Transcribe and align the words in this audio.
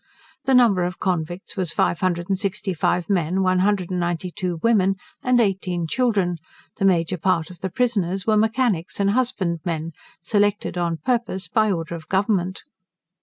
The 0.45 0.55
number 0.55 0.83
of 0.83 0.97
convicts 0.97 1.55
was 1.55 1.71
five 1.73 1.99
hundred 1.99 2.27
and 2.27 2.39
sixty 2.39 2.73
five 2.73 3.07
men, 3.07 3.43
one 3.43 3.59
hundred 3.59 3.91
and 3.91 3.99
ninety 3.99 4.31
two 4.31 4.59
women, 4.63 4.95
and 5.21 5.39
eighteen 5.39 5.85
children; 5.85 6.39
the 6.77 6.85
major 6.85 7.19
part 7.19 7.51
of 7.51 7.59
the 7.59 7.69
prisoners 7.69 8.25
were 8.25 8.35
mechanics 8.35 8.99
and 8.99 9.11
husbandmen, 9.11 9.91
selected 10.19 10.75
on 10.75 10.97
purpose 10.97 11.47
by 11.47 11.71
order 11.71 11.93
of 11.93 12.07
Government. 12.09 12.63